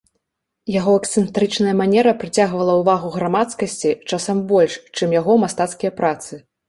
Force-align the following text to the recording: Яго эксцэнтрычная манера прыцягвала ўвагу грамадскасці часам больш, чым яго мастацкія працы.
Яго 0.75 0.93
эксцэнтрычная 1.01 1.73
манера 1.81 2.13
прыцягвала 2.23 2.73
ўвагу 2.79 3.11
грамадскасці 3.17 3.91
часам 4.15 4.37
больш, 4.53 4.73
чым 4.97 5.09
яго 5.21 5.37
мастацкія 5.45 5.91
працы. 6.01 6.33